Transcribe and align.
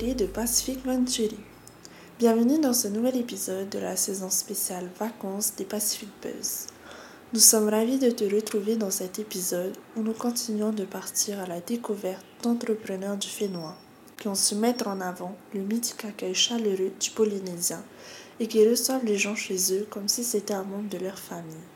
de 0.00 0.24
Pacific 0.24 0.82
Venturi. 0.86 1.36
Bienvenue 2.18 2.58
dans 2.58 2.72
ce 2.72 2.88
nouvel 2.88 3.18
épisode 3.18 3.68
de 3.68 3.78
la 3.78 3.96
saison 3.96 4.30
spéciale 4.30 4.88
Vacances 4.98 5.52
des 5.56 5.66
Pacific 5.66 6.08
Buzz. 6.22 6.68
Nous 7.34 7.38
sommes 7.38 7.68
ravis 7.68 7.98
de 7.98 8.08
te 8.08 8.24
retrouver 8.24 8.76
dans 8.76 8.90
cet 8.90 9.18
épisode 9.18 9.76
où 9.96 10.02
nous 10.02 10.14
continuons 10.14 10.70
de 10.70 10.86
partir 10.86 11.38
à 11.38 11.46
la 11.46 11.60
découverte 11.60 12.24
d'entrepreneurs 12.42 13.18
du 13.18 13.28
Fénois 13.28 13.76
qui 14.18 14.28
ont 14.28 14.34
su 14.34 14.54
mettre 14.54 14.88
en 14.88 15.02
avant 15.02 15.36
le 15.52 15.60
mythique 15.60 16.06
accueil 16.06 16.34
chaleureux 16.34 16.92
du 16.98 17.10
Polynésien 17.10 17.84
et 18.40 18.46
qui 18.46 18.66
reçoivent 18.66 19.04
les 19.04 19.18
gens 19.18 19.36
chez 19.36 19.58
eux 19.74 19.86
comme 19.90 20.08
si 20.08 20.24
c'était 20.24 20.54
un 20.54 20.64
membre 20.64 20.88
de 20.88 21.04
leur 21.04 21.18
famille. 21.18 21.66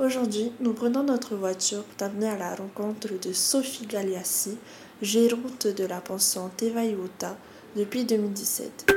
Aujourd'hui, 0.00 0.52
nous 0.58 0.74
prenons 0.74 1.04
notre 1.04 1.36
voiture 1.36 1.84
pour 1.84 1.96
t'amener 1.96 2.28
à 2.28 2.36
la 2.36 2.56
rencontre 2.56 3.08
de 3.20 3.32
Sophie 3.32 3.86
Galiassi, 3.86 4.56
gérante 5.02 5.66
de 5.66 5.84
la 5.84 6.00
pension 6.00 6.50
Tevayota 6.56 7.36
depuis 7.76 8.04
2017. 8.04 8.94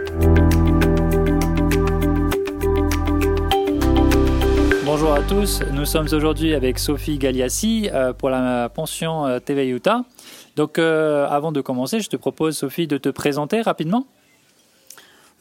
Bonjour 4.85 5.13
à 5.13 5.21
tous, 5.21 5.61
nous 5.71 5.85
sommes 5.85 6.07
aujourd'hui 6.11 6.53
avec 6.53 6.79
Sophie 6.79 7.17
Galiassi 7.17 7.89
euh, 7.93 8.13
pour 8.13 8.29
la 8.29 8.69
pension 8.69 9.25
euh, 9.25 9.39
Tevayota. 9.39 10.03
Donc 10.55 10.79
euh, 10.79 11.27
avant 11.29 11.51
de 11.51 11.61
commencer, 11.61 11.99
je 11.99 12.09
te 12.09 12.17
propose 12.17 12.57
Sophie 12.57 12.87
de 12.87 12.97
te 12.97 13.09
présenter 13.09 13.61
rapidement. 13.61 14.07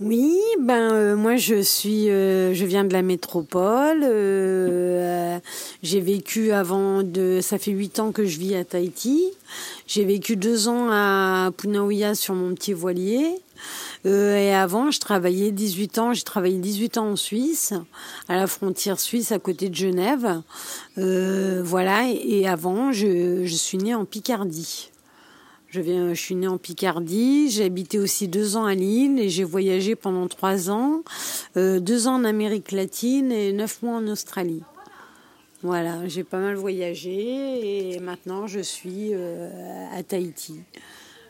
Oui, 0.00 0.34
ben 0.59 0.95
euh, 0.95 1.14
moi 1.14 1.36
je 1.36 1.60
suis, 1.60 2.09
euh, 2.09 2.54
je 2.54 2.64
viens 2.64 2.84
de 2.84 2.92
la 2.95 3.02
métropole. 3.02 4.00
Euh, 4.02 5.38
j'ai 5.82 6.00
vécu 6.00 6.52
avant 6.52 7.02
de, 7.02 7.40
ça 7.42 7.59
fait 7.59 7.73
huit 7.73 8.00
ans 8.00 8.10
que 8.10 8.24
je 8.24 8.38
vis 8.38 8.54
à 8.54 8.64
Tahiti. 8.64 9.23
J'ai 9.87 10.07
vécu 10.07 10.37
deux 10.37 10.68
ans 10.68 10.88
à 10.90 11.51
Punaouia 11.54 12.15
sur 12.15 12.34
mon 12.34 12.54
petit 12.54 12.73
voilier. 12.73 13.42
et 14.07 14.54
avant, 14.54 14.90
je 14.90 15.01
travaillais 15.01 15.51
18 15.51 15.98
ans. 15.98 16.14
J'ai 16.14 16.23
travaillé 16.23 16.57
18 16.57 16.96
ans 16.96 17.10
en 17.10 17.16
Suisse, 17.16 17.74
à 18.29 18.37
la 18.37 18.46
frontière 18.46 18.98
suisse, 18.98 19.32
à 19.32 19.38
côté 19.38 19.68
de 19.68 19.74
Genève. 19.74 20.40
voilà. 20.96 22.09
Et, 22.09 22.48
avant, 22.48 22.90
je, 22.90 23.45
je 23.45 23.54
suis 23.54 23.76
née 23.76 23.95
en 23.95 24.07
Picardie. 24.07 24.90
Je, 25.71 25.80
viens, 25.80 26.13
je 26.13 26.21
suis 26.21 26.35
née 26.35 26.49
en 26.49 26.59
Picardie, 26.59 27.49
j'ai 27.49 27.65
habité 27.65 28.01
aussi 28.01 28.26
deux 28.26 28.57
ans 28.57 28.65
à 28.65 28.74
Lille 28.74 29.21
et 29.21 29.29
j'ai 29.29 29.45
voyagé 29.45 29.95
pendant 29.95 30.26
trois 30.26 30.68
ans, 30.68 31.02
euh, 31.57 31.79
deux 31.79 32.09
ans 32.09 32.15
en 32.15 32.24
Amérique 32.24 32.73
latine 32.73 33.30
et 33.30 33.52
neuf 33.52 33.80
mois 33.80 33.98
en 33.98 34.09
Australie. 34.09 34.65
Voilà, 35.63 36.09
j'ai 36.09 36.24
pas 36.24 36.41
mal 36.41 36.57
voyagé 36.57 37.95
et 37.95 38.01
maintenant 38.01 38.48
je 38.48 38.59
suis 38.59 39.10
euh, 39.13 39.87
à 39.96 40.02
Tahiti. 40.02 40.59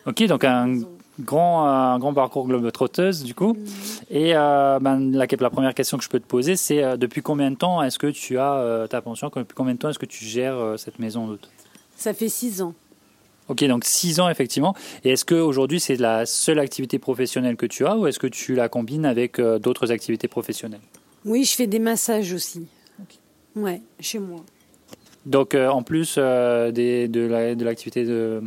Ok, 0.06 0.24
donc 0.24 0.44
un 0.44 0.80
grand, 1.20 1.66
un 1.66 1.98
grand 1.98 2.14
parcours 2.14 2.46
globe-trotteuse 2.46 3.22
du 3.22 3.34
coup. 3.34 3.52
Mm-hmm. 3.52 4.04
Et 4.08 4.34
euh, 4.34 4.78
ben, 4.80 5.12
la, 5.12 5.26
la, 5.38 5.50
première 5.50 5.74
question 5.74 5.98
que 5.98 6.04
je 6.04 6.08
peux 6.08 6.20
te 6.20 6.26
poser, 6.26 6.56
c'est 6.56 6.96
depuis 6.96 7.20
combien 7.20 7.50
de 7.50 7.56
temps 7.56 7.82
est-ce 7.82 7.98
que 7.98 8.06
tu 8.06 8.38
as 8.38 8.86
ta 8.88 9.02
pension? 9.02 9.30
Depuis 9.36 9.54
combien 9.54 9.74
de 9.74 9.78
temps 9.78 9.90
est-ce 9.90 9.98
que 9.98 10.06
tu 10.06 10.24
gères 10.24 10.76
cette 10.78 10.98
maison 10.98 11.26
d'hôte? 11.26 11.50
Ça 11.94 12.14
fait 12.14 12.30
six 12.30 12.62
ans. 12.62 12.72
Ok, 13.50 13.64
donc 13.64 13.84
6 13.84 14.20
ans 14.20 14.28
effectivement. 14.28 14.76
Et 15.04 15.10
est-ce 15.10 15.24
qu'aujourd'hui 15.24 15.80
c'est 15.80 15.96
la 15.96 16.24
seule 16.24 16.60
activité 16.60 17.00
professionnelle 17.00 17.56
que 17.56 17.66
tu 17.66 17.84
as 17.84 17.96
ou 17.96 18.06
est-ce 18.06 18.20
que 18.20 18.28
tu 18.28 18.54
la 18.54 18.68
combines 18.68 19.04
avec 19.04 19.40
euh, 19.40 19.58
d'autres 19.58 19.90
activités 19.90 20.28
professionnelles? 20.28 20.80
Oui, 21.24 21.44
je 21.44 21.54
fais 21.54 21.66
des 21.66 21.80
massages 21.80 22.32
aussi. 22.32 22.68
Ouais, 23.56 23.82
chez 23.98 24.20
moi. 24.20 24.44
Donc 25.26 25.56
euh, 25.56 25.68
en 25.68 25.82
plus 25.82 26.14
euh, 26.16 26.70
des, 26.70 27.08
de 27.08 27.26
l'activité 27.64 28.04
de, 28.04 28.40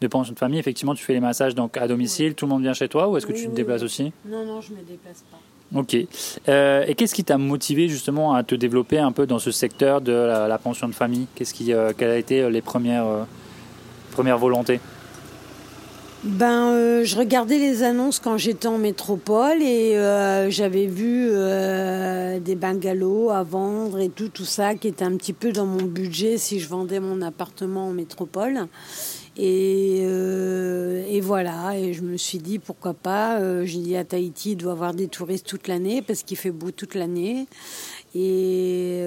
de, 0.00 0.06
pension 0.06 0.32
de 0.32 0.38
famille, 0.38 0.58
effectivement 0.58 0.94
tu 0.94 1.04
fais 1.04 1.12
les 1.12 1.20
massages 1.20 1.54
donc 1.54 1.76
à 1.76 1.86
domicile, 1.86 2.34
tout 2.34 2.46
le 2.46 2.50
monde 2.50 2.62
vient 2.62 2.72
chez 2.72 2.88
toi 2.88 3.08
ou 3.08 3.18
est-ce 3.18 3.26
que 3.26 3.32
tu 3.32 3.46
te 3.46 3.54
déplaces 3.54 3.82
aussi? 3.82 4.10
Non, 4.24 4.46
non, 4.46 4.62
je 4.62 4.72
ne 4.72 4.78
me 4.78 4.82
déplace 4.82 5.22
pas. 5.30 5.38
Ok. 5.72 5.94
et 5.94 6.94
qu'est-ce 6.96 7.14
qui 7.14 7.24
t'a 7.24 7.36
motivé 7.36 7.88
justement 7.88 8.32
à 8.32 8.42
te 8.42 8.54
développer 8.54 8.98
un 8.98 9.12
peu 9.12 9.26
dans 9.26 9.38
ce 9.38 9.50
secteur 9.50 10.00
de 10.00 10.12
la, 10.12 10.58
pension 10.58 10.88
de 10.88 10.94
famille? 10.94 11.26
Qu'est-ce 11.34 11.52
qui, 11.52 11.72
quelles 11.98 12.10
a 12.10 12.16
été 12.16 12.48
les 12.50 12.62
premières 12.62 13.26
première 14.10 14.38
volonté 14.38 14.80
ben, 16.22 16.74
euh, 16.74 17.04
je 17.04 17.16
regardais 17.16 17.56
les 17.56 17.82
annonces 17.82 18.18
quand 18.18 18.36
j'étais 18.36 18.68
en 18.68 18.76
métropole 18.76 19.62
et 19.62 19.96
euh, 19.96 20.50
j'avais 20.50 20.84
vu 20.84 21.30
euh, 21.30 22.38
des 22.40 22.56
bungalows 22.56 23.30
à 23.30 23.42
vendre 23.42 23.98
et 24.00 24.10
tout, 24.10 24.28
tout 24.28 24.44
ça 24.44 24.74
qui 24.74 24.88
était 24.88 25.04
un 25.04 25.16
petit 25.16 25.32
peu 25.32 25.50
dans 25.50 25.64
mon 25.64 25.82
budget 25.82 26.36
si 26.36 26.60
je 26.60 26.68
vendais 26.68 27.00
mon 27.00 27.22
appartement 27.22 27.86
en 27.86 27.92
métropole. 27.92 28.66
Et, 29.38 30.02
et 30.02 31.20
voilà, 31.22 31.78
et 31.78 31.94
je 31.94 32.02
me 32.02 32.18
suis 32.18 32.36
dit 32.36 32.58
pourquoi 32.58 32.92
pas. 32.92 33.64
J'ai 33.64 33.78
dit 33.78 33.96
à 33.96 34.04
Tahiti, 34.04 34.50
il 34.50 34.56
doit 34.56 34.72
avoir 34.72 34.92
des 34.92 35.08
touristes 35.08 35.46
toute 35.46 35.66
l'année 35.66 36.02
parce 36.02 36.24
qu'il 36.24 36.36
fait 36.36 36.50
beau 36.50 36.70
toute 36.72 36.94
l'année. 36.94 37.46
Et 38.14 39.02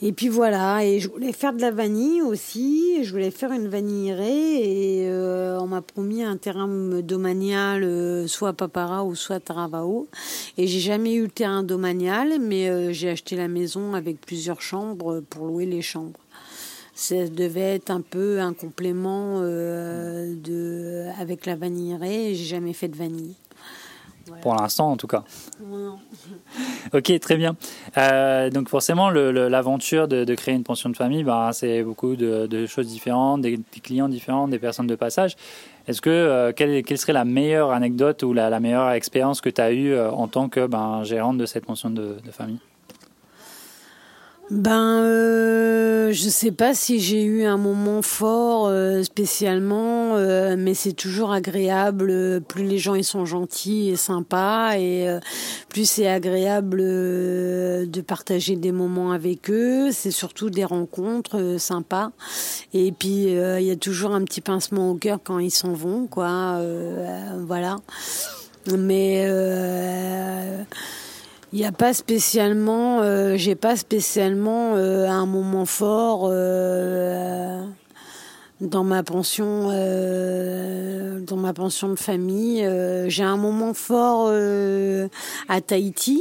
et 0.00 0.12
puis 0.12 0.28
voilà, 0.28 0.84
et 0.84 0.98
je 0.98 1.08
voulais 1.08 1.32
faire 1.32 1.52
de 1.52 1.60
la 1.60 1.70
vanille 1.70 2.20
aussi, 2.20 3.04
je 3.04 3.12
voulais 3.12 3.30
faire 3.30 3.52
une 3.52 3.68
vanillerée 3.68 5.02
et 5.02 5.08
euh, 5.08 5.56
on 5.60 5.68
m'a 5.68 5.82
promis 5.82 6.24
un 6.24 6.36
terrain 6.36 6.66
domanial, 7.00 7.84
euh, 7.84 8.26
soit 8.26 8.48
à 8.50 8.52
Papara 8.52 9.04
ou 9.04 9.14
soit 9.14 9.36
à 9.36 9.40
Taravao. 9.40 10.08
Et 10.58 10.66
j'ai 10.66 10.80
jamais 10.80 11.14
eu 11.14 11.22
le 11.22 11.30
terrain 11.30 11.62
domanial, 11.62 12.40
mais 12.40 12.68
euh, 12.68 12.92
j'ai 12.92 13.08
acheté 13.08 13.36
la 13.36 13.46
maison 13.46 13.94
avec 13.94 14.20
plusieurs 14.20 14.60
chambres 14.60 15.20
pour 15.30 15.46
louer 15.46 15.66
les 15.66 15.82
chambres. 15.82 16.18
Ça 16.96 17.28
devait 17.28 17.76
être 17.76 17.90
un 17.90 18.00
peu 18.00 18.40
un 18.40 18.52
complément 18.52 19.40
de, 19.40 21.06
avec 21.20 21.44
la 21.44 21.56
vanillerée 21.56 22.34
j'ai 22.34 22.44
jamais 22.44 22.72
fait 22.72 22.86
de 22.88 22.96
vanille. 22.96 23.34
Pour 24.42 24.54
l'instant, 24.54 24.90
en 24.90 24.96
tout 24.96 25.06
cas. 25.06 25.24
ok, 26.92 27.20
très 27.20 27.36
bien. 27.36 27.56
Euh, 27.96 28.50
donc 28.50 28.68
forcément, 28.68 29.10
l'aventure 29.10 30.08
de, 30.08 30.34
créer 30.34 30.54
une 30.54 30.64
pension 30.64 30.90
de 30.90 30.96
famille, 30.96 31.24
bah, 31.24 31.50
c'est 31.52 31.82
beaucoup 31.82 32.16
de, 32.16 32.66
choses 32.66 32.88
différentes, 32.88 33.42
des, 33.42 33.58
clients 33.82 34.08
différents, 34.08 34.48
des 34.48 34.58
personnes 34.58 34.86
de 34.86 34.96
passage. 34.96 35.36
Est-ce 35.86 36.00
que 36.00 36.10
euh, 36.10 36.52
quelle, 36.52 36.98
serait 36.98 37.12
la 37.12 37.24
meilleure 37.24 37.72
anecdote 37.72 38.22
ou 38.22 38.32
la, 38.32 38.58
meilleure 38.60 38.90
expérience 38.92 39.40
que 39.40 39.50
tu 39.50 39.60
as 39.60 39.72
eue 39.72 39.92
euh, 39.92 40.10
en 40.10 40.28
tant 40.28 40.48
que 40.48 40.66
ben, 40.66 41.04
gérante 41.04 41.38
de 41.38 41.46
cette 41.46 41.66
pension 41.66 41.90
de 41.90 42.16
famille? 42.30 42.58
Ben, 44.50 45.00
euh, 45.02 46.12
je 46.12 46.28
sais 46.28 46.52
pas 46.52 46.74
si 46.74 47.00
j'ai 47.00 47.24
eu 47.24 47.44
un 47.44 47.56
moment 47.56 48.02
fort 48.02 48.66
euh, 48.66 49.02
spécialement, 49.02 50.16
euh, 50.16 50.54
mais 50.58 50.74
c'est 50.74 50.92
toujours 50.92 51.32
agréable. 51.32 52.42
Plus 52.46 52.64
les 52.64 52.76
gens 52.76 52.94
ils 52.94 53.04
sont 53.04 53.24
gentils 53.24 53.88
et 53.88 53.96
sympas, 53.96 54.76
et 54.76 55.08
plus 55.70 55.88
c'est 55.88 56.08
agréable 56.08 56.78
de 56.78 58.00
partager 58.06 58.56
des 58.56 58.70
moments 58.70 59.12
avec 59.12 59.50
eux. 59.50 59.90
C'est 59.92 60.10
surtout 60.10 60.50
des 60.50 60.64
rencontres 60.64 61.56
sympas. 61.58 62.10
Et 62.74 62.92
puis 62.92 63.24
il 63.24 63.62
y 63.64 63.70
a 63.70 63.76
toujours 63.76 64.14
un 64.14 64.24
petit 64.24 64.42
pincement 64.42 64.90
au 64.90 64.94
cœur 64.94 65.20
quand 65.24 65.38
ils 65.38 65.50
s'en 65.50 65.72
vont, 65.72 66.06
quoi. 66.06 66.60
voilà. 67.46 67.78
Mais 68.76 69.26
il 71.54 71.60
n'y 71.60 71.66
a 71.66 71.70
pas 71.70 71.94
spécialement, 71.94 73.00
euh, 73.02 73.36
j'ai 73.36 73.54
pas 73.54 73.76
spécialement 73.76 74.74
euh, 74.74 75.06
un 75.06 75.24
moment 75.24 75.66
fort 75.66 76.28
euh, 76.28 77.62
dans 78.60 78.82
ma 78.82 79.04
pension, 79.04 79.68
dans 81.20 81.36
ma 81.36 81.52
pension 81.52 81.90
de 81.90 81.94
famille. 81.94 82.68
j'ai 83.06 83.22
un 83.22 83.36
moment 83.36 83.72
fort 83.72 84.32
à 85.48 85.60
Tahiti 85.60 86.20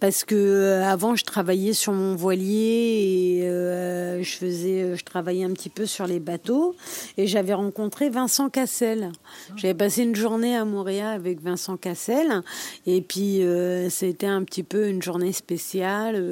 parce 0.00 0.24
que 0.24 0.34
euh, 0.34 0.84
avant 0.84 1.14
je 1.16 1.24
travaillais 1.24 1.72
sur 1.72 1.92
mon 1.92 2.14
voilier 2.14 3.40
et 3.40 3.48
euh, 3.48 4.22
je 4.22 4.36
faisais 4.36 4.82
euh, 4.82 4.96
je 4.96 5.04
travaillais 5.04 5.44
un 5.44 5.52
petit 5.52 5.68
peu 5.68 5.86
sur 5.86 6.06
les 6.06 6.20
bateaux 6.20 6.74
et 7.16 7.26
j'avais 7.26 7.54
rencontré 7.54 8.10
Vincent 8.10 8.48
Cassel. 8.48 9.12
J'avais 9.56 9.74
passé 9.74 10.02
une 10.02 10.14
journée 10.14 10.56
à 10.56 10.64
Montréal 10.64 11.14
avec 11.14 11.40
Vincent 11.40 11.76
Cassel 11.76 12.42
et 12.86 13.00
puis 13.00 13.42
c'était 13.90 14.26
un 14.26 14.44
petit 14.44 14.62
peu 14.62 14.88
une 14.88 15.02
journée 15.02 15.32
spéciale 15.32 16.22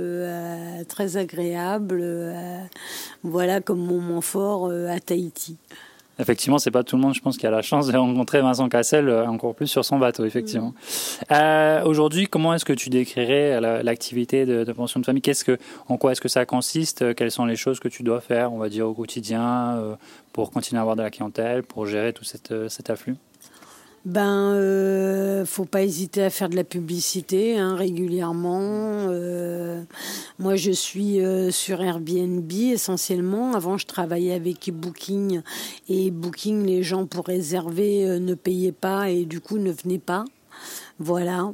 très 0.89 1.17
agréable 1.17 2.05
voilà 3.23 3.61
comme 3.61 3.85
moment 3.85 4.21
fort 4.21 4.71
à 4.71 5.01
Tahiti. 5.01 5.57
Effectivement, 6.21 6.59
c'est 6.59 6.71
pas 6.71 6.85
tout 6.85 6.97
le 6.97 7.03
monde, 7.03 7.15
je 7.15 7.21
pense, 7.21 7.39
qui 7.39 7.47
a 7.47 7.51
la 7.51 7.63
chance 7.63 7.87
de 7.87 7.97
rencontrer 7.97 8.43
Vincent 8.43 8.69
Cassel, 8.69 9.09
euh, 9.09 9.27
encore 9.27 9.55
plus 9.55 9.67
sur 9.67 9.85
son 9.85 9.99
bateau, 9.99 10.25
effectivement. 10.25 10.69
Mm. 10.69 11.33
Euh, 11.33 11.85
Aujourd'hui, 11.85 12.27
comment 12.27 12.55
est-ce 12.55 12.65
que 12.65 12.73
tu 12.73 12.91
décrirais 12.91 13.61
l'activité 13.83 14.45
de, 14.45 14.73
pension 14.73 15.01
de 15.01 15.07
famille? 15.07 15.23
Qu'est-ce 15.23 15.45
que, 15.45 15.59
en 15.89 15.97
quoi 15.97 16.13
est-ce 16.13 16.21
que 16.21 16.29
ça 16.29 16.45
consiste? 16.45 17.15
Quelles 17.15 17.31
sont 17.31 17.47
les 17.47 17.57
choses 17.57 17.81
que 17.81 17.89
tu 17.89 18.03
dois 18.03 18.21
faire, 18.21 18.53
on 18.53 18.59
va 18.59 18.69
dire, 18.69 18.87
au 18.87 18.95
quotidien 18.95 19.77
euh, 19.77 19.95
pour 20.33 20.51
continuer 20.51 20.79
à 20.79 20.83
avoir 20.83 20.97
de 20.97 21.03
la 21.03 21.11
clientèle, 21.11 21.63
pour 21.63 21.87
gérer 21.87 22.13
tout 22.13 22.25
cet, 22.25 22.53
euh, 22.53 22.69
cet 22.69 22.91
afflux? 22.91 23.17
Ben, 24.07 24.55
euh, 24.55 25.45
faut 25.45 25.67
pas 25.67 25.83
hésiter 25.83 26.23
à 26.23 26.31
faire 26.31 26.49
de 26.49 26.57
la 26.57 26.65
publicité 26.65 27.59
hein, 27.59 27.77
régulièrement. 27.77 29.09
Euh, 29.11 29.80
Moi, 30.41 30.57
je 30.57 30.71
suis 30.71 31.21
euh, 31.21 31.51
sur 31.51 31.83
Airbnb 31.83 32.51
essentiellement. 32.51 33.53
Avant, 33.53 33.77
je 33.77 33.85
travaillais 33.85 34.33
avec 34.33 34.71
Booking 34.73 35.43
et 35.91 36.11
Booking, 36.11 36.65
les 36.65 36.83
gens 36.83 37.05
pour 37.05 37.27
réserver 37.27 38.09
euh, 38.09 38.19
ne 38.19 38.33
payaient 38.33 38.73
pas 38.73 39.11
et 39.11 39.27
du 39.27 39.43
coup 39.43 39.59
ne 39.59 39.71
venaient 39.71 39.99
pas. 39.99 40.25
Voilà. 40.99 41.53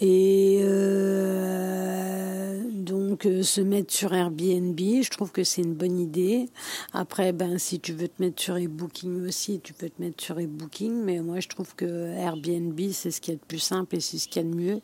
Et 0.00 0.60
euh, 0.62 1.50
donc 2.70 3.26
se 3.42 3.60
mettre 3.60 3.92
sur 3.92 4.14
Airbnb, 4.14 4.78
je 4.78 5.10
trouve 5.10 5.32
que 5.32 5.42
c'est 5.42 5.62
une 5.62 5.74
bonne 5.74 5.98
idée. 5.98 6.48
Après, 6.92 7.32
ben 7.32 7.58
si 7.58 7.80
tu 7.80 7.92
veux 7.92 8.06
te 8.06 8.22
mettre 8.22 8.40
sur 8.40 8.54
e-booking 8.54 9.26
aussi, 9.26 9.58
tu 9.60 9.72
peux 9.72 9.88
te 9.88 10.00
mettre 10.00 10.22
sur 10.22 10.38
e-booking. 10.38 11.02
Mais 11.02 11.18
moi, 11.18 11.40
je 11.40 11.48
trouve 11.48 11.74
que 11.74 12.12
Airbnb, 12.16 12.78
c'est 12.92 13.10
ce 13.10 13.20
qui 13.20 13.32
est 13.32 13.34
le 13.34 13.40
plus 13.48 13.58
simple 13.58 13.96
et 13.96 14.00
c'est 14.00 14.18
ce 14.18 14.28
qu'il 14.28 14.42
y 14.42 14.46
a 14.46 14.48
de 14.48 14.54
mieux. 14.54 14.80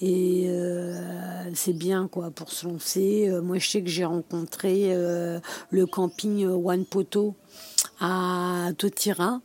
Et 0.00 0.46
euh, 0.48 1.50
c'est 1.54 1.72
bien 1.72 2.08
quoi 2.08 2.30
pour 2.30 2.50
se 2.50 2.66
lancer. 2.66 3.28
Euh, 3.28 3.40
moi, 3.40 3.58
je 3.58 3.68
sais 3.68 3.82
que 3.82 3.88
j'ai 3.88 4.04
rencontré 4.04 4.94
euh, 4.94 5.40
le 5.70 5.86
camping 5.86 6.46
One 6.46 6.84
Poto 6.84 7.34
à 8.00 8.70
Totira. 8.76 9.40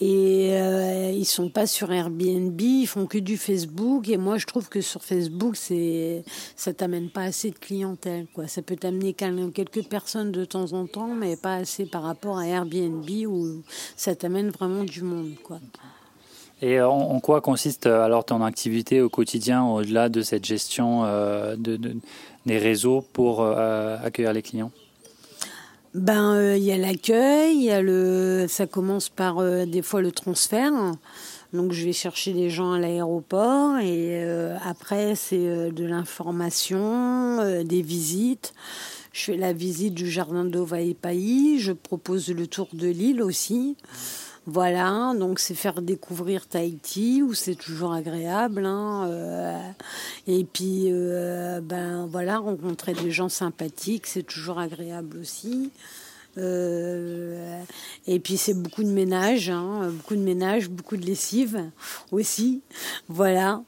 Et 0.00 0.50
euh, 0.52 1.12
ils 1.12 1.26
sont 1.26 1.50
pas 1.50 1.66
sur 1.66 1.92
Airbnb, 1.92 2.60
ils 2.60 2.86
font 2.86 3.06
que 3.06 3.18
du 3.18 3.36
Facebook. 3.36 4.08
Et 4.08 4.16
moi, 4.16 4.38
je 4.38 4.46
trouve 4.46 4.68
que 4.68 4.80
sur 4.80 5.04
Facebook, 5.04 5.56
c'est 5.56 6.24
ça 6.56 6.72
t'amène 6.72 7.10
pas 7.10 7.22
assez 7.22 7.50
de 7.50 7.58
clientèle. 7.58 8.26
Quoi. 8.34 8.48
Ça 8.48 8.62
peut 8.62 8.76
t'amener 8.76 9.12
quelques 9.12 9.84
personnes 9.84 10.32
de 10.32 10.44
temps 10.44 10.72
en 10.72 10.86
temps, 10.86 11.14
mais 11.14 11.36
pas 11.36 11.56
assez 11.56 11.86
par 11.86 12.02
rapport 12.02 12.38
à 12.38 12.46
Airbnb 12.46 13.08
où 13.26 13.62
ça 13.96 14.14
t'amène 14.14 14.50
vraiment 14.50 14.84
du 14.84 15.02
monde. 15.02 15.34
Quoi. 15.44 15.60
Et 16.62 16.80
en, 16.80 17.20
quoi 17.20 17.40
consiste 17.40 17.86
euh, 17.86 18.02
alors 18.02 18.24
ton 18.24 18.42
activité 18.42 19.00
au 19.00 19.08
quotidien 19.08 19.64
au-delà 19.64 20.08
de 20.08 20.20
cette 20.20 20.44
gestion 20.44 21.04
euh, 21.04 21.56
de, 21.56 21.78
des 22.44 22.58
réseaux 22.58 23.02
pour 23.12 23.40
euh, 23.40 23.96
accueillir 24.04 24.32
les 24.32 24.42
clients? 24.42 24.70
Ben, 25.94 26.54
il 26.54 26.62
y 26.62 26.70
a 26.70 26.76
l'accueil, 26.76 27.64
il 27.64 27.80
le, 27.80 28.46
ça 28.48 28.66
commence 28.66 29.08
par 29.08 29.42
des 29.66 29.82
fois 29.82 30.00
le 30.02 30.12
transfert. 30.12 30.72
Donc 31.52 31.72
je 31.72 31.84
vais 31.84 31.92
chercher 31.92 32.32
les 32.32 32.48
gens 32.48 32.72
à 32.72 32.78
l'aéroport 32.78 33.78
et 33.78 34.22
après 34.64 35.16
c'est 35.16 35.72
de 35.72 35.84
l'information, 35.84 37.64
des 37.64 37.82
visites. 37.82 38.54
Je 39.12 39.24
fais 39.24 39.36
la 39.36 39.52
visite 39.52 39.94
du 39.94 40.08
jardin 40.08 40.44
d'Ovaïpaï, 40.44 41.58
je 41.58 41.72
propose 41.72 42.28
le 42.28 42.46
tour 42.46 42.68
de 42.72 42.86
l'île 42.86 43.20
aussi. 43.20 43.76
Voilà, 44.52 45.14
donc 45.16 45.38
c'est 45.38 45.54
faire 45.54 45.80
découvrir 45.80 46.48
Tahiti 46.48 47.22
où 47.22 47.34
c'est 47.34 47.54
toujours 47.54 47.92
agréable. 47.92 48.66
Hein, 48.66 49.08
euh, 49.08 49.60
et 50.26 50.42
puis, 50.42 50.86
euh, 50.88 51.60
ben 51.60 52.08
voilà, 52.10 52.38
rencontrer 52.38 52.94
des 52.94 53.12
gens 53.12 53.28
sympathiques, 53.28 54.08
c'est 54.08 54.24
toujours 54.24 54.58
agréable 54.58 55.18
aussi. 55.18 55.70
Euh, 56.38 57.62
et 58.06 58.20
puis 58.20 58.36
c'est 58.36 58.54
beaucoup 58.54 58.84
de 58.84 58.88
ménage, 58.88 59.50
hein, 59.50 59.90
beaucoup 59.92 60.14
de 60.14 60.20
ménage, 60.20 60.68
beaucoup 60.68 60.96
de 60.96 61.04
lessive 61.04 61.70
aussi. 62.12 62.62
Voilà, 63.08 63.62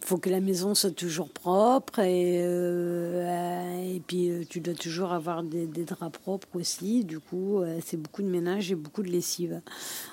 faut 0.00 0.18
que 0.18 0.28
la 0.28 0.40
maison 0.40 0.74
soit 0.74 0.90
toujours 0.90 1.30
propre 1.30 2.00
et, 2.00 2.42
euh, 2.42 3.94
et 3.94 4.00
puis 4.00 4.30
euh, 4.30 4.44
tu 4.48 4.60
dois 4.60 4.74
toujours 4.74 5.12
avoir 5.12 5.42
des, 5.42 5.66
draps 5.66 6.18
propres 6.18 6.48
aussi. 6.54 7.04
Du 7.04 7.18
coup, 7.18 7.62
c'est 7.84 7.96
beaucoup 7.96 8.22
de 8.22 8.28
ménage 8.28 8.70
et 8.70 8.74
beaucoup 8.74 9.02
de 9.02 9.10
lessive. 9.10 9.60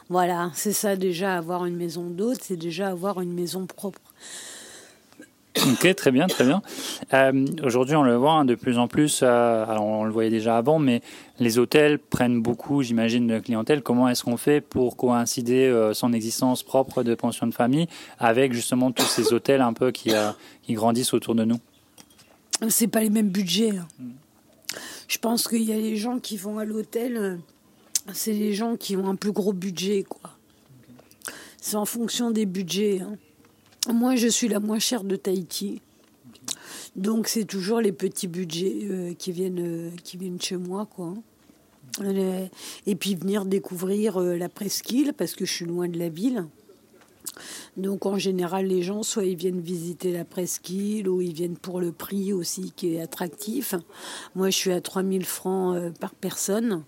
Voilà, 0.10 0.52
c'est 0.56 0.74
ça 0.74 0.96
déjà 0.96 1.38
avoir 1.38 1.66
une 1.66 1.76
maison 1.76 2.10
d'hôte, 2.10 2.40
c'est 2.42 2.58
déjà 2.58 2.90
avoir 2.90 3.22
une 3.22 3.34
maison 3.34 3.66
propre. 3.66 4.02
Ok, 5.72 5.96
très 5.96 6.12
bien, 6.12 6.28
très 6.28 6.46
bien. 6.46 6.62
Euh, 7.14 7.46
aujourd'hui, 7.64 7.96
on 7.96 8.04
le 8.04 8.16
voit 8.16 8.34
hein, 8.34 8.46
de 8.46 8.56
plus 8.56 8.78
en 8.78 8.88
plus, 8.88 9.22
euh, 9.24 9.66
on 9.78 10.04
le 10.04 10.12
voyait 10.12 10.30
déjà 10.30 10.58
avant, 10.58 10.80
mais 10.80 11.02
les 11.40 11.58
hôtels 11.58 12.00
prennent 12.00 12.42
beaucoup, 12.42 12.84
j'imagine, 12.84 13.28
de 13.28 13.40
clientèle. 13.40 13.82
Comment 13.82 14.08
est-ce 14.10 14.24
qu'on 14.24 14.38
fait 14.38 14.62
pour 14.62 14.98
coïncider 14.98 15.66
euh, 15.66 15.94
son 15.94 16.14
existence 16.14 16.64
propre 16.64 17.04
de 17.04 17.16
pension 17.16 17.48
de 17.48 17.54
famille 17.54 17.88
avec 18.20 18.54
justement 18.54 18.92
tous 18.92 19.06
ces 19.06 19.34
hôtels 19.34 19.62
un 19.62 19.74
peu 19.74 19.92
qui, 19.92 20.12
grandissent 20.70 21.14
autour 21.14 21.36
de 21.36 21.46
nous? 21.46 21.60
C'est 22.68 22.88
pas 22.88 23.02
les 23.02 23.10
mêmes 23.10 23.30
budgets. 23.30 23.78
Hein. 23.78 23.88
Je 25.08 25.18
pense 25.18 25.48
qu'il 25.48 25.64
y 25.64 25.72
a 25.72 25.78
les 25.78 25.98
gens 25.98 26.20
qui 26.20 26.38
vont 26.38 26.60
à 26.60 26.66
l'hôtel, 26.66 27.40
c'est 28.14 28.34
les 28.34 28.54
gens 28.54 28.76
qui 28.76 28.96
ont 28.96 29.08
un 29.08 29.16
plus 29.16 29.32
gros 29.32 29.54
budget. 29.54 30.06
C'est 31.62 31.76
en 31.76 31.86
fonction 31.86 32.32
des 32.32 32.46
budgets. 32.46 33.02
Hein. 33.02 33.18
Moi, 33.88 34.16
je 34.16 34.28
suis 34.28 34.50
la 34.50 34.60
moins 34.60 34.80
chère 34.80 35.04
de 35.04 35.16
Tahiti. 35.16 35.82
Donc, 36.96 37.28
c'est 37.28 37.46
toujours 37.46 37.80
les 37.80 37.94
petits 37.94 38.28
budgets 38.28 38.80
euh, 38.84 39.14
qui, 39.14 39.32
viennent, 39.32 39.60
euh, 39.60 39.90
qui 40.04 40.18
viennent 40.18 40.42
chez 40.42 40.58
moi, 40.58 40.86
quoi. 40.86 41.14
Et 42.86 42.96
puis 42.96 43.16
venir 43.16 43.46
découvrir 43.46 44.22
euh, 44.22 44.36
la 44.36 44.50
presqu'île, 44.50 45.14
parce 45.14 45.34
que 45.34 45.46
je 45.46 45.54
suis 45.54 45.66
loin 45.66 45.88
de 45.88 45.98
la 45.98 46.10
ville. 46.10 46.46
Donc 47.78 48.06
en 48.06 48.18
général, 48.18 48.68
les 48.68 48.84
gens, 48.84 49.02
soit 49.02 49.26
ils 49.26 49.36
viennent 49.36 49.62
visiter 49.62 50.12
la 50.12 50.26
presqu'île, 50.26 51.08
ou 51.08 51.22
ils 51.22 51.34
viennent 51.34 51.58
pour 51.58 51.80
le 51.80 51.92
prix 51.92 52.32
aussi 52.34 52.74
qui 52.76 52.96
est 52.96 53.02
attractif. 53.02 53.76
Moi, 54.36 54.50
je 54.50 54.56
suis 54.56 54.72
à 54.72 54.82
3000 54.82 55.26
francs 55.26 55.94
par 56.00 56.14
personne. 56.14 56.84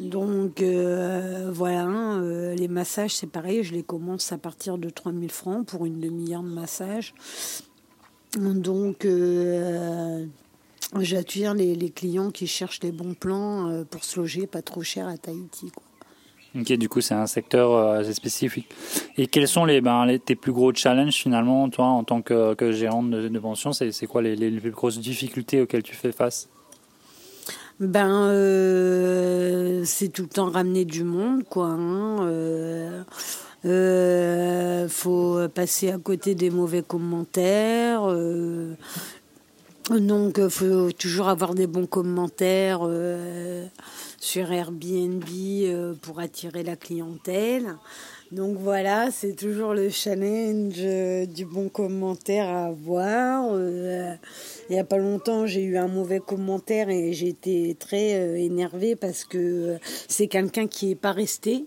Donc 0.00 0.60
euh, 0.60 1.50
voilà, 1.52 1.86
euh, 1.86 2.54
les 2.54 2.66
massages 2.66 3.14
c'est 3.14 3.30
pareil, 3.30 3.62
je 3.62 3.72
les 3.72 3.84
commence 3.84 4.32
à 4.32 4.38
partir 4.38 4.76
de 4.76 4.90
3000 4.90 5.30
francs 5.30 5.66
pour 5.66 5.86
une 5.86 6.00
demi-heure 6.00 6.42
de 6.42 6.48
massage. 6.48 7.14
Donc 8.36 9.04
euh, 9.04 10.26
j'attire 10.98 11.54
les, 11.54 11.90
clients 11.90 12.32
qui 12.32 12.48
cherchent 12.48 12.80
les 12.82 12.90
bons 12.90 13.14
plans 13.14 13.84
pour 13.88 14.02
se 14.02 14.18
loger 14.18 14.48
pas 14.48 14.62
trop 14.62 14.82
cher 14.82 15.06
à 15.06 15.16
Tahiti. 15.16 15.70
Ok, 16.58 16.72
du 16.72 16.88
coup 16.88 17.00
c'est 17.00 17.14
un 17.14 17.28
secteur 17.28 17.76
assez 17.76 18.14
spécifique. 18.14 18.68
Et 19.16 19.28
quels 19.28 19.46
sont 19.46 19.64
les, 19.64 19.80
ben, 19.80 20.18
tes 20.18 20.34
plus 20.34 20.52
gros 20.52 20.74
challenges 20.74 21.14
finalement, 21.14 21.70
toi 21.70 21.86
en 21.86 22.02
tant 22.02 22.20
que, 22.20 22.54
que 22.54 22.72
gérante 22.72 23.10
de, 23.10 23.38
pension? 23.38 23.72
C'est 23.72 24.06
quoi 24.06 24.22
les, 24.22 24.34
les 24.34 24.60
plus 24.60 24.72
grosses 24.72 24.98
difficultés 24.98 25.60
auxquelles 25.60 25.84
tu 25.84 25.94
fais 25.94 26.10
face? 26.10 26.48
Ben, 27.80 28.28
euh, 28.30 29.82
c'est 29.84 30.08
tout 30.08 30.22
le 30.22 30.28
temps 30.28 30.48
ramener 30.50 30.84
du 30.84 31.02
monde, 31.02 31.42
quoi. 31.44 31.66
Hein, 31.66 32.26
euh, 32.26 33.02
euh, 33.64 34.88
faut 34.88 35.48
passer 35.52 35.90
à 35.90 35.98
côté 35.98 36.34
des 36.36 36.50
mauvais 36.50 36.82
commentaires. 36.82 38.06
donc, 39.90 40.48
faut 40.48 40.92
toujours 40.92 41.28
avoir 41.28 41.54
des 41.54 41.66
bons 41.66 41.86
commentaires 41.86 42.88
sur 44.24 44.50
Airbnb 44.50 45.22
pour 46.00 46.18
attirer 46.18 46.62
la 46.62 46.76
clientèle. 46.76 47.76
Donc 48.32 48.56
voilà, 48.56 49.10
c'est 49.10 49.34
toujours 49.34 49.74
le 49.74 49.90
challenge 49.90 50.80
du 51.28 51.44
bon 51.44 51.68
commentaire 51.68 52.48
à 52.48 52.66
avoir. 52.66 53.54
Il 54.70 54.72
n'y 54.72 54.78
a 54.78 54.84
pas 54.84 54.96
longtemps, 54.96 55.46
j'ai 55.46 55.62
eu 55.62 55.76
un 55.76 55.88
mauvais 55.88 56.20
commentaire 56.20 56.88
et 56.88 57.12
j'ai 57.12 57.28
été 57.28 57.76
très 57.78 58.14
euh, 58.14 58.36
énervée 58.36 58.96
parce 58.96 59.24
que 59.24 59.38
euh, 59.38 59.78
c'est 60.08 60.26
quelqu'un 60.26 60.66
qui 60.66 60.86
n'est 60.86 60.94
pas 60.94 61.12
resté. 61.12 61.66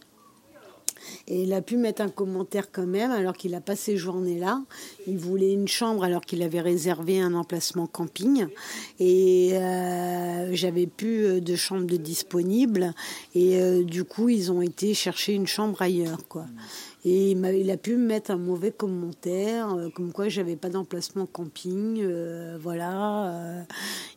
Et 1.27 1.43
il 1.43 1.53
a 1.53 1.61
pu 1.61 1.77
mettre 1.77 2.01
un 2.01 2.09
commentaire 2.09 2.71
quand 2.71 2.85
même, 2.85 3.11
alors 3.11 3.35
qu'il 3.35 3.51
n'a 3.51 3.61
pas 3.61 3.75
séjourné 3.75 4.39
là. 4.39 4.61
Il 5.07 5.17
voulait 5.17 5.53
une 5.53 5.67
chambre 5.67 6.03
alors 6.03 6.21
qu'il 6.21 6.41
avait 6.43 6.61
réservé 6.61 7.19
un 7.19 7.33
emplacement 7.33 7.87
camping. 7.87 8.47
Et 8.99 9.51
euh, 9.53 10.49
j'avais 10.53 10.87
plus 10.87 11.41
de 11.41 11.55
chambre 11.55 11.85
de 11.85 11.97
disponible. 11.97 12.93
Et 13.35 13.83
du 13.83 14.03
coup, 14.03 14.29
ils 14.29 14.51
ont 14.51 14.61
été 14.61 14.93
chercher 14.93 15.33
une 15.33 15.47
chambre 15.47 15.81
ailleurs, 15.81 16.27
quoi. 16.27 16.45
Et 17.09 17.31
il, 17.31 17.71
a 17.71 17.77
pu 17.77 17.95
me 17.95 18.05
mettre 18.05 18.31
un 18.31 18.37
mauvais 18.37 18.71
commentaire, 18.71 19.73
euh, 19.73 19.89
comme 19.89 20.11
quoi 20.11 20.27
j'avais 20.27 20.57
pas 20.57 20.67
d'emplacement 20.67 21.25
camping. 21.25 22.01
Euh, 22.01 22.57
voilà. 22.61 23.33
Euh, 23.33 23.63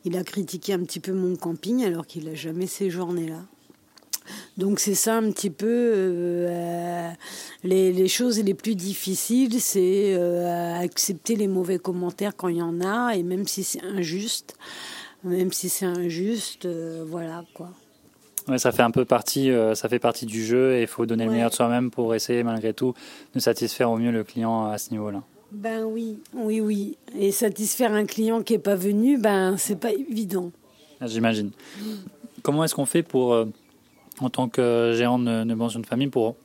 il 0.04 0.16
a 0.16 0.24
critiqué 0.24 0.72
un 0.72 0.80
petit 0.80 0.98
peu 0.98 1.12
mon 1.12 1.36
camping 1.36 1.84
alors 1.84 2.04
qu'il 2.04 2.24
n'a 2.24 2.34
jamais 2.34 2.66
séjourné 2.66 3.28
là. 3.28 3.42
Donc 4.56 4.80
c'est 4.80 4.94
ça 4.94 5.16
un 5.16 5.30
petit 5.30 5.50
peu 5.50 6.46
les, 7.64 7.92
les, 7.92 8.08
choses 8.08 8.42
les 8.42 8.54
plus 8.54 8.74
difficiles, 8.74 9.60
c'est 9.60 10.14
accepter 10.78 11.36
les 11.36 11.48
mauvais 11.48 11.78
commentaires 11.78 12.36
quand 12.36 12.48
il 12.48 12.56
y 12.56 12.62
en 12.62 12.80
a 12.80 13.14
et 13.14 13.22
même 13.22 13.46
si 13.46 13.64
c'est 13.64 13.82
injuste, 13.82 14.56
même 15.24 15.52
si 15.52 15.68
c'est 15.68 15.86
injuste, 15.86 16.68
voilà 17.06 17.44
quoi. 17.54 17.70
Ouais, 18.48 18.58
ça 18.58 18.72
fait 18.72 18.82
un 18.82 18.90
peu 18.90 19.04
partie, 19.04 19.50
euh, 19.50 19.74
ça 19.74 19.88
fait 19.88 19.98
partie 19.98 20.26
du 20.26 20.44
jeu 20.44 20.74
et 20.74 20.82
il 20.82 20.86
faut 20.86 21.06
donner 21.06 21.24
le 21.24 21.30
meilleur 21.30 21.50
de 21.50 21.54
soi-même 21.54 21.90
pour 21.90 22.14
essayer 22.14 22.42
malgré 22.42 22.72
tout 22.72 22.94
de 23.34 23.40
satisfaire 23.40 23.90
au 23.90 23.96
mieux 23.96 24.10
le 24.10 24.24
client 24.24 24.66
à 24.66 24.78
ce 24.78 24.90
niveau-là. 24.90 25.22
Ben 25.52 25.84
oui, 25.84 26.18
oui, 26.32 26.60
oui. 26.60 26.96
Et 27.18 27.32
satisfaire 27.32 27.92
un 27.92 28.06
client 28.06 28.42
qui 28.42 28.54
n'est 28.54 28.58
pas 28.58 28.76
venu, 28.76 29.18
ben 29.18 29.56
c'est 29.56 29.78
pas 29.78 29.92
évident. 29.92 30.50
Ah, 31.00 31.06
j'imagine. 31.06 31.50
Comment 32.42 32.64
est-ce 32.64 32.74
qu'on 32.74 32.86
fait 32.86 33.02
pour, 33.02 33.34
euh, 33.34 33.46
en 34.20 34.30
tant 34.30 34.48
que 34.48 34.94
gérant 34.96 35.18
de, 35.18 35.44
de 35.44 35.54
pension 35.54 35.80
de 35.80 35.86
famille, 35.86 36.08
pour 36.08 36.36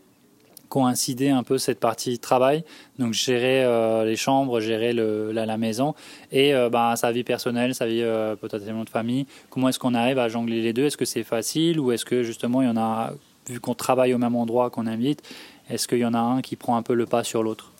coïncider 0.70 1.30
un 1.30 1.44
peu 1.44 1.58
cette 1.58 1.80
partie 1.80 2.18
travail, 2.18 2.64
donc 2.98 3.14
gérer 3.14 3.64
euh, 3.64 4.04
les 4.04 4.16
chambres, 4.16 4.60
gérer 4.60 4.94
la, 4.94 5.58
maison 5.58 5.94
et 6.32 6.54
bah, 6.72 6.96
sa 6.96 7.12
vie 7.12 7.24
personnelle, 7.24 7.76
sa 7.76 7.86
vie 7.86 8.04
potentiellement 8.42 8.84
de 8.84 8.90
famille. 8.90 9.28
Comment 9.52 9.70
est-ce 9.70 9.80
qu'on 9.80 9.94
arrive 9.94 10.18
à 10.18 10.28
jongler 10.28 10.62
les 10.62 10.74
deux? 10.74 10.86
Est-ce 10.86 10.98
que 10.98 11.06
c'est 11.06 11.24
facile 11.24 11.80
ou 11.80 11.92
est-ce 11.92 12.04
que 12.04 12.24
justement 12.24 12.62
il 12.62 12.68
y 12.68 12.72
en 12.72 12.78
a, 12.78 13.14
vu 13.48 13.60
qu'on 13.60 13.76
travaille 13.76 14.14
au 14.14 14.18
même 14.18 14.36
endroit, 14.36 14.70
qu'on 14.70 14.88
invite, 14.88 15.22
est-ce 15.70 15.88
qu'il 15.88 16.00
y 16.00 16.06
en 16.06 16.14
a 16.14 16.20
un 16.20 16.42
qui 16.42 16.56
prend 16.56 16.76
un 16.76 16.82
peu 16.82 16.94
le 16.94 17.06
pas 17.06 17.24
sur 17.24 17.44
l'autre? 17.44 17.72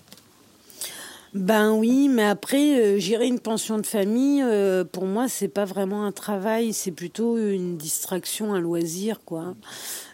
Ben 1.36 1.74
oui, 1.74 2.08
mais 2.08 2.24
après, 2.24 2.80
euh, 2.80 2.98
gérer 2.98 3.28
une 3.28 3.42
pension 3.42 3.78
de 3.78 3.86
famille, 3.86 4.42
euh, 4.42 4.86
pour 4.86 5.06
moi, 5.06 5.28
c'est 5.28 5.50
pas 5.50 5.66
vraiment 5.66 6.06
un 6.06 6.14
travail, 6.14 6.72
c'est 6.72 6.94
plutôt 6.94 7.38
une 7.38 7.76
distraction, 7.76 8.54
un 8.54 8.62
loisir, 8.62 9.20
quoi. 9.26 9.54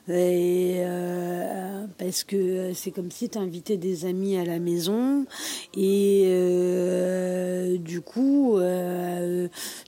Euh, 0.09 1.85
parce 1.99 2.23
que 2.23 2.73
c'est 2.73 2.89
comme 2.89 3.11
si 3.11 3.29
tu 3.29 3.37
invitais 3.37 3.77
des 3.77 4.05
amis 4.05 4.35
à 4.35 4.45
la 4.45 4.57
maison 4.57 5.27
et 5.77 6.25
du 7.79 8.01
coup 8.01 8.57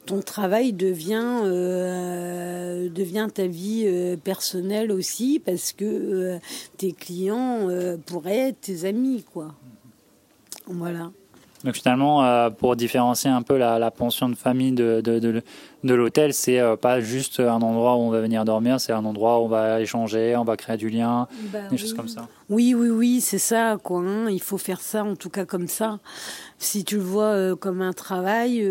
ton 0.05 0.21
travail 0.21 0.71
devient 0.71 1.41
devient 2.93 3.27
ta 3.33 3.47
vie 3.47 4.15
personnelle 4.23 4.91
aussi 4.91 5.41
parce 5.43 5.73
que 5.73 6.37
tes 6.77 6.93
clients 6.93 7.67
pourraient 8.05 8.49
être 8.49 8.61
tes 8.61 8.85
amis 8.85 9.25
quoi. 9.33 9.55
Voilà. 10.67 11.11
Donc 11.63 11.75
finalement, 11.75 12.25
euh, 12.25 12.50
pour 12.50 12.75
différencier 12.75 13.29
un 13.29 13.41
peu 13.41 13.58
la, 13.58 13.91
pension 13.91 14.27
de 14.27 14.36
famille 14.36 14.74
de, 14.74 15.01
de, 15.01 15.20
de, 15.20 15.93
l'hôtel, 15.93 16.34
c'est 16.34 16.60
euh, 16.60 16.75
pas 16.75 17.00
juste 17.00 17.39
un 17.39 17.62
endroit 17.62 17.96
où 17.96 18.00
on 18.00 18.10
va 18.10 18.20
venir 18.20 18.43
dormir, 18.43 18.82
c'est 18.82 18.91
un 18.91 19.05
endroit 19.05 19.39
où 19.39 19.43
on 19.43 19.48
va 19.48 19.79
échanger, 19.79 20.36
on 20.36 20.43
va 20.43 20.58
créer 20.58 20.75
du 20.75 20.89
lien, 20.89 21.27
bah 21.53 21.60
des 21.70 21.77
choses 21.77 21.93
comme 21.93 22.10
ça. 22.10 22.27
Oui, 22.50 22.74
oui, 22.75 22.89
oui, 22.89 23.22
c'est 23.22 23.38
ça, 23.38 23.77
quoi. 23.82 24.01
Hein. 24.01 24.29
Il 24.29 24.41
faut 24.41 24.58
faire 24.58 24.82
ça, 24.82 25.05
en 25.05 25.15
tout 25.15 25.29
cas 25.29 25.46
comme 25.46 25.67
ça. 25.67 26.00
Si 26.58 26.84
tu 26.84 26.98
le 26.98 27.03
vois 27.03 27.32
euh, 27.32 27.55
comme 27.55 27.82
un 27.82 27.93
travail, 27.93 28.62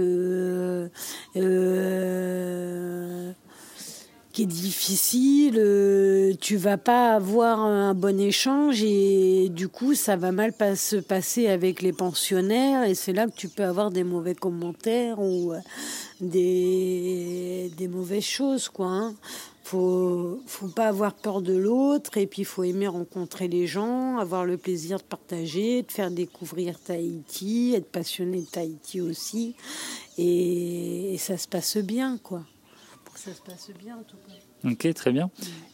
qui 4.32 4.44
est 4.44 4.46
difficile, 4.46 5.56
euh, 5.58 6.32
tu 6.40 6.56
vas 6.56 6.78
pas 6.78 7.14
avoir 7.14 7.60
un 7.60 7.92
bon 7.92 8.18
échange 8.18 8.82
et 8.82 9.50
du 9.50 9.68
coup 9.68 9.94
ça 9.94 10.16
va 10.16 10.32
mal 10.32 10.54
se 10.74 10.96
passer 10.96 11.48
avec 11.48 11.82
les 11.82 11.92
pensionnaires 11.92 12.84
et 12.84 12.94
c'est 12.94 13.12
là 13.12 13.26
que 13.26 13.36
tu 13.36 13.48
peux 13.48 13.64
avoir 13.64 13.90
des 13.90 14.04
mauvais 14.04 14.34
commentaires 14.34 15.20
ou 15.20 15.52
euh, 15.52 15.58
des, 16.22 17.70
mauvaises 17.90 18.24
choses 18.24 18.70
quoi. 18.70 18.86
Hein. 18.86 19.14
Faut 19.64 20.40
faut 20.46 20.68
pas 20.68 20.88
avoir 20.88 21.14
peur 21.14 21.42
de 21.42 21.54
l'autre 21.54 22.16
et 22.16 22.26
puis 22.26 22.44
faut 22.44 22.64
aimer 22.64 22.88
rencontrer 22.88 23.48
les 23.48 23.66
gens, 23.66 24.16
avoir 24.16 24.46
le 24.46 24.56
plaisir 24.56 24.96
de 24.96 25.04
partager, 25.04 25.82
de 25.82 25.92
faire 25.92 26.10
découvrir 26.10 26.80
Tahiti, 26.80 27.74
être 27.76 27.90
passionné 27.90 28.40
de 28.40 28.46
Tahiti 28.46 29.02
aussi 29.02 29.54
et 30.16 31.16
ça 31.18 31.36
se 31.36 31.46
passe 31.46 31.76
bien 31.76 32.18
quoi 32.22 32.44
ça 33.14 33.32
se 33.32 33.40
passe 33.40 33.70
bien 33.78 33.96
en 33.96 34.02
tout 34.02 34.16
cas. 34.16 34.70
Ok, 34.70 34.94
très 34.94 35.12
bien. 35.12 35.30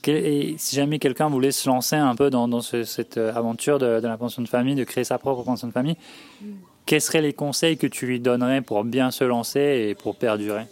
Et 0.07 0.55
si 0.59 0.77
jamais 0.77 0.99
quelqu'un 0.99 1.29
voulait 1.29 1.53
se 1.53 1.69
lancer 1.69 1.97
un 1.97 2.15
peu 2.15 2.31
dans, 2.31 2.61
cette 2.61 3.19
euh, 3.19 3.35
aventure 3.35 3.79
de, 3.79 3.87
la 3.87 4.17
pension 4.17 4.43
de 4.43 4.49
famille, 4.49 4.75
de 4.75 4.85
créer 4.85 5.05
sa 5.05 5.19
propre 5.19 5.43
pension 5.43 5.67
de 5.67 5.73
famille, 5.73 5.97
mm. 6.41 6.47
quels 6.87 7.01
seraient 7.01 7.23
les 7.23 7.33
conseils 7.35 7.77
que 7.77 7.87
tu 7.87 8.07
lui 8.07 8.21
donnerais 8.21 8.63
pour 8.63 8.85
bien 8.85 9.11
se 9.11 9.25
lancer 9.25 9.89
et 9.89 9.95
pour 9.95 10.17
perdurer? 10.17 10.67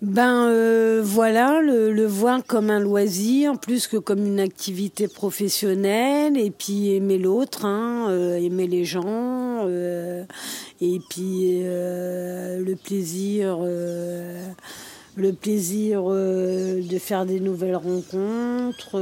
Ben 0.00 0.46
euh, 0.46 1.00
voilà, 1.02 1.60
le, 1.60 2.06
voir 2.06 2.44
comme 2.46 2.70
un 2.70 2.78
loisir 2.78 3.58
plus 3.58 3.88
que 3.88 3.96
comme 3.96 4.24
une 4.24 4.38
activité 4.38 5.08
professionnelle, 5.08 6.38
et 6.38 6.52
puis 6.52 6.94
aimer 6.94 7.18
l'autre, 7.18 7.64
hein, 7.64 8.06
euh, 8.08 8.36
aimer 8.36 8.68
les 8.68 8.84
gens, 8.84 9.02
euh, 9.66 10.24
et 10.80 11.00
puis 11.10 11.60
le 11.62 12.74
plaisir, 12.74 13.58
le 13.58 15.32
plaisir 15.32 16.04
de 16.04 16.98
faire 16.98 17.26
des 17.26 17.40
nouvelles 17.40 17.76
rencontres 17.76 18.98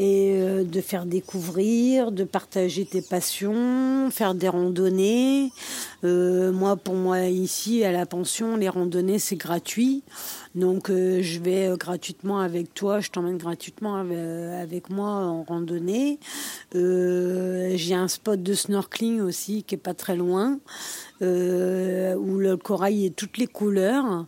et 0.00 0.32
euh, 0.32 0.64
de 0.64 0.80
faire 0.80 1.04
découvrir, 1.04 2.10
de 2.10 2.24
partager 2.24 2.86
tes 2.86 3.02
passions, 3.02 4.10
faire 4.10 4.34
des 4.34 4.48
randonnées. 4.48 5.52
Euh, 6.04 6.52
moi, 6.52 6.76
pour 6.76 6.94
moi, 6.94 7.26
ici, 7.26 7.84
à 7.84 7.92
la 7.92 8.06
pension, 8.06 8.56
les 8.56 8.70
randonnées, 8.70 9.18
c'est 9.18 9.36
gratuit. 9.36 10.02
Donc, 10.54 10.88
euh, 10.88 11.18
je 11.20 11.38
vais 11.38 11.76
gratuitement 11.76 12.40
avec 12.40 12.72
toi, 12.72 13.00
je 13.00 13.10
t'emmène 13.10 13.36
gratuitement 13.36 13.96
avec, 13.96 14.88
moi 14.88 15.10
en 15.10 15.42
randonnée. 15.42 16.18
J'ai 16.72 17.94
un 17.94 18.08
spot 18.08 18.42
de 18.42 18.54
snorkeling 18.54 19.20
aussi 19.20 19.64
qui 19.64 19.74
est 19.74 19.78
pas 19.78 19.92
très 19.92 20.16
loin, 20.16 20.60
où 21.20 21.24
le 22.38 22.56
corail 22.56 23.04
est 23.04 23.14
toutes 23.14 23.36
les 23.36 23.46
couleurs. 23.46 24.24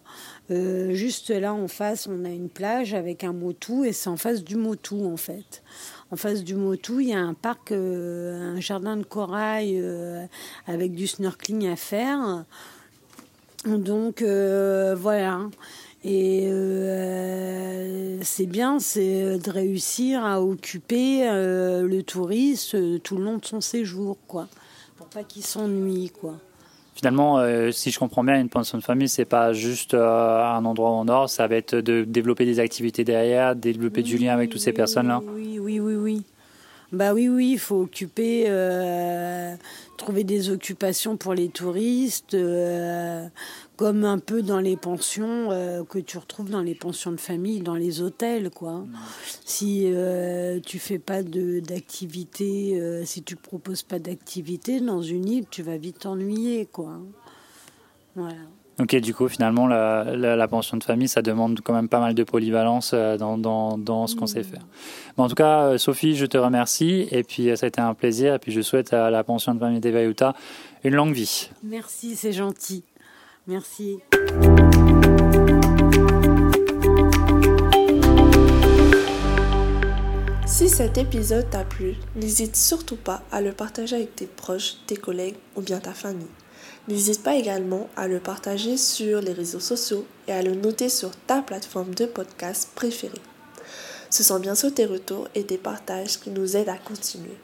Euh, 0.52 0.92
juste 0.92 1.30
là 1.30 1.54
en 1.54 1.68
face, 1.68 2.06
on 2.06 2.24
a 2.24 2.28
une 2.28 2.50
plage 2.50 2.92
avec 2.94 3.24
un 3.24 3.32
motou 3.32 3.84
et 3.84 3.92
c'est 3.92 4.10
en 4.10 4.16
face 4.16 4.44
du 4.44 4.56
motou 4.56 5.06
en 5.06 5.16
fait. 5.16 5.62
En 6.10 6.16
face 6.16 6.44
du 6.44 6.54
motou, 6.54 7.00
il 7.00 7.08
y 7.08 7.14
a 7.14 7.20
un 7.20 7.32
parc, 7.32 7.72
euh, 7.72 8.56
un 8.56 8.60
jardin 8.60 8.96
de 8.96 9.04
corail 9.04 9.78
euh, 9.80 10.26
avec 10.66 10.94
du 10.94 11.06
snorkeling 11.06 11.68
à 11.68 11.76
faire. 11.76 12.44
Donc 13.64 14.22
voilà. 14.22 15.40
Et 16.04 16.48
c'est 18.22 18.46
bien, 18.46 18.80
c'est 18.80 19.38
de 19.38 19.50
réussir 19.50 20.24
à 20.24 20.42
occuper 20.42 21.22
le 21.30 22.00
touriste 22.02 23.02
tout 23.04 23.16
le 23.16 23.24
long 23.24 23.38
de 23.38 23.44
son 23.44 23.60
séjour, 23.60 24.18
quoi, 24.26 24.48
pour 24.96 25.06
pas 25.06 25.22
qu'il 25.22 25.44
s'ennuie, 25.44 26.10
quoi 26.10 26.40
finalement, 26.94 27.38
euh, 27.38 27.70
si 27.70 27.90
je 27.90 27.98
comprends 27.98 28.24
bien, 28.24 28.40
une 28.40 28.48
pension 28.48 28.78
de 28.78 28.82
famille, 28.82 29.08
c'est 29.08 29.24
pas 29.24 29.52
juste 29.52 29.94
euh, 29.94 30.44
un 30.44 30.64
endroit 30.64 30.90
en 30.90 31.08
or, 31.08 31.28
ça 31.28 31.46
va 31.46 31.56
être 31.56 31.74
de 31.74 32.04
développer 32.04 32.44
des 32.44 32.60
activités 32.60 33.04
derrière, 33.04 33.56
développer 33.56 34.02
du 34.02 34.18
lien 34.18 34.32
avec 34.32 34.50
toutes 34.50 34.60
ces 34.60 34.72
personnes-là. 34.72 35.20
Oui, 35.34 35.58
oui, 35.58 35.80
oui, 35.80 35.94
oui. 35.94 36.22
Bah 36.92 37.14
oui, 37.14 37.28
oui, 37.28 37.52
il 37.52 37.58
faut 37.58 37.82
occuper, 37.82 38.44
euh, 38.48 39.56
trouver 39.96 40.24
des 40.24 40.50
occupations 40.50 41.16
pour 41.16 41.32
les 41.32 41.48
touristes, 41.48 42.36
comme 43.82 44.04
un 44.04 44.18
peu 44.20 44.42
dans 44.42 44.60
les 44.60 44.76
pensions 44.76 45.50
euh, 45.50 45.82
que 45.82 45.98
tu 45.98 46.16
retrouves 46.16 46.50
dans 46.50 46.60
les 46.60 46.76
pensions 46.76 47.10
de 47.10 47.16
famille, 47.18 47.60
dans 47.62 47.74
les 47.74 48.00
hôtels, 48.00 48.50
quoi. 48.50 48.84
Si 49.44 49.86
euh, 49.86 50.60
tu 50.60 50.78
fais 50.78 51.00
pas 51.00 51.24
de 51.24 51.58
d'activité, 51.58 52.80
euh, 52.80 53.04
si 53.04 53.24
tu 53.24 53.34
proposes 53.34 53.82
pas 53.82 53.98
d'activité 53.98 54.80
dans 54.80 55.02
une 55.02 55.28
île, 55.28 55.46
tu 55.50 55.62
vas 55.64 55.78
vite 55.78 56.00
t'ennuyer, 56.00 56.66
quoi. 56.66 57.00
Voilà. 58.14 58.36
Ok, 58.80 58.96
du 58.96 59.14
coup, 59.14 59.28
finalement, 59.28 59.66
la, 59.66 60.04
la, 60.16 60.48
pension 60.48 60.76
de 60.78 60.84
famille, 60.84 61.08
ça 61.08 61.20
demande 61.20 61.60
quand 61.62 61.74
même 61.74 61.88
pas 61.88 62.00
mal 62.00 62.14
de 62.14 62.24
polyvalence 62.24 62.94
dans, 62.94 63.36
dans, 63.36 63.76
dans 63.76 64.06
ce 64.06 64.16
qu'on 64.16 64.26
sait 64.26 64.42
faire. 64.42 64.66
en 65.18 65.28
tout 65.28 65.34
cas, 65.34 65.76
Sophie, 65.76 66.16
je 66.16 66.24
te 66.24 66.38
remercie. 66.38 67.06
Et 67.10 67.22
puis, 67.22 67.54
ça 67.56 67.66
a 67.66 67.68
été 67.68 67.80
un 67.80 67.92
plaisir. 67.92 68.34
Et 68.34 68.38
puis, 68.38 68.50
je 68.50 68.62
souhaite 68.62 68.94
à 68.94 69.10
la 69.10 69.24
pension 69.24 69.54
de 69.54 69.60
famille 69.60 69.80
d'Evayuta 69.80 70.34
une 70.84 70.94
longue 70.94 71.12
vie. 71.12 71.50
Merci, 71.62 72.16
c'est 72.16 72.32
gentil. 72.32 72.82
Merci. 73.46 73.98
Si 80.46 80.68
cet 80.68 80.98
épisode 80.98 81.48
t'a 81.50 81.64
plu, 81.64 81.94
n'hésite 82.14 82.56
surtout 82.56 82.96
pas 82.96 83.22
à 83.32 83.40
le 83.40 83.52
partager 83.52 83.96
avec 83.96 84.14
tes 84.14 84.26
proches, 84.26 84.76
tes 84.86 84.96
collègues 84.96 85.36
ou 85.56 85.62
bien 85.62 85.78
ta 85.78 85.92
famille. 85.92 86.28
N'hésite 86.88 87.22
pas 87.22 87.36
également 87.36 87.88
à 87.96 88.08
le 88.08 88.18
partager 88.18 88.76
sur 88.76 89.20
les 89.20 89.32
réseaux 89.32 89.60
sociaux 89.60 90.04
et 90.26 90.32
à 90.32 90.42
le 90.42 90.54
noter 90.54 90.88
sur 90.88 91.10
ta 91.26 91.42
plateforme 91.42 91.94
de 91.94 92.06
podcast 92.06 92.70
préférée. 92.74 93.20
Ce 94.10 94.22
sont 94.22 94.40
bien 94.40 94.54
sûr 94.54 94.74
tes 94.74 94.84
retours 94.84 95.28
et 95.34 95.44
tes 95.44 95.58
partages 95.58 96.18
qui 96.18 96.30
nous 96.30 96.56
aident 96.56 96.68
à 96.68 96.76
continuer. 96.76 97.38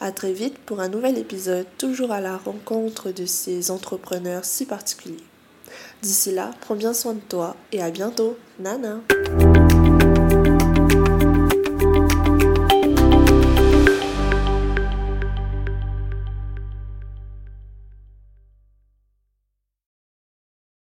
À 0.00 0.12
très 0.12 0.32
vite 0.32 0.58
pour 0.58 0.80
un 0.80 0.88
nouvel 0.88 1.16
épisode, 1.16 1.66
toujours 1.78 2.12
à 2.12 2.20
la 2.20 2.36
rencontre 2.36 3.12
de 3.12 3.24
ces 3.24 3.70
entrepreneurs 3.70 4.44
si 4.44 4.66
particuliers. 4.66 5.24
D'ici 6.02 6.32
là, 6.32 6.50
prends 6.60 6.76
bien 6.76 6.92
soin 6.92 7.14
de 7.14 7.20
toi 7.20 7.56
et 7.72 7.82
à 7.82 7.90
bientôt. 7.90 8.36
Nana! 8.58 9.00